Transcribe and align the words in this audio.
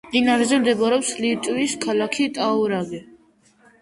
მდინარეზე 0.09 0.57
მდებარეობს 0.61 1.11
ლიტვის 1.25 1.75
ქალაქი 1.85 2.25
ტაურაგე. 2.39 3.03